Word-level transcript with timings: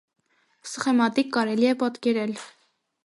Սխեմատիկ 0.69 1.29
կարելի 1.37 1.69
է 1.73 1.75
պատկերել։ 1.85 2.35